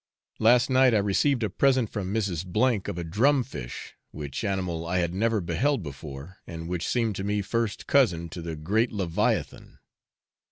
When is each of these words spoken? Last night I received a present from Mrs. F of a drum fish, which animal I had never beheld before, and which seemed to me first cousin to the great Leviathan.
Last 0.39 0.67
night 0.67 0.95
I 0.95 0.97
received 0.97 1.43
a 1.43 1.49
present 1.51 1.91
from 1.91 2.11
Mrs. 2.11 2.43
F 2.57 2.87
of 2.87 2.97
a 2.97 3.03
drum 3.03 3.43
fish, 3.43 3.93
which 4.09 4.43
animal 4.43 4.83
I 4.87 4.97
had 4.97 5.13
never 5.13 5.41
beheld 5.41 5.83
before, 5.83 6.39
and 6.47 6.67
which 6.67 6.87
seemed 6.87 7.15
to 7.17 7.23
me 7.23 7.43
first 7.43 7.85
cousin 7.85 8.27
to 8.29 8.41
the 8.41 8.55
great 8.55 8.91
Leviathan. 8.91 9.77